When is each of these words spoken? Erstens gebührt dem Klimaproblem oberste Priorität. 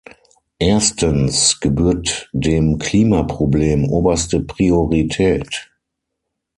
Erstens 0.57 1.59
gebührt 1.59 2.27
dem 2.33 2.79
Klimaproblem 2.79 3.87
oberste 3.87 4.39
Priorität. 4.39 5.69